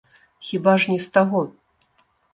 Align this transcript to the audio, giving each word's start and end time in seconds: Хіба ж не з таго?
Хіба 0.47 0.73
ж 0.79 0.91
не 0.91 0.97
з 1.03 1.07
таго? 1.19 1.41